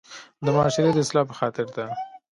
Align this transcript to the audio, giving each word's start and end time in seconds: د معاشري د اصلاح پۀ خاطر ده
د 0.43 0.45
معاشري 0.55 0.91
د 0.93 0.97
اصلاح 1.05 1.25
پۀ 1.29 1.33
خاطر 1.39 1.67
ده 1.75 1.85